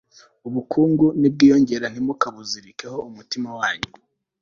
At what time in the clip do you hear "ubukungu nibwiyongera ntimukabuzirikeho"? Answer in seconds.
0.47-2.97